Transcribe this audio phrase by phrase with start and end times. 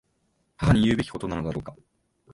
[0.57, 1.75] 母に言うべきことなのだろうか。